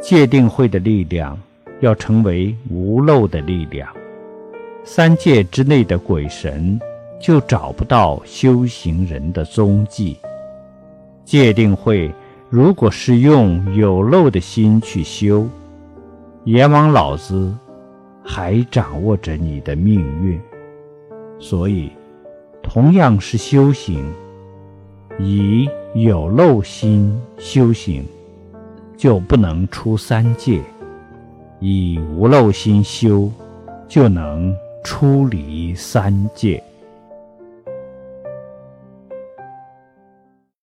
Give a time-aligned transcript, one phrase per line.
[0.00, 1.36] 戒定慧的力量
[1.80, 3.88] 要成为无漏的力量，
[4.84, 6.80] 三界之内的鬼神
[7.20, 10.16] 就找不到修行人的踪迹。
[11.24, 12.10] 戒定慧
[12.48, 15.46] 如果是用有漏的心去修，
[16.44, 17.52] 阎王老子
[18.24, 20.40] 还掌握着你的命运。
[21.40, 21.90] 所以，
[22.62, 24.04] 同样是修行，
[25.18, 28.04] 以有漏心修行。
[28.98, 30.60] 就不能出三界，
[31.60, 33.30] 以无漏心修，
[33.88, 34.52] 就能
[34.82, 36.60] 出离三界。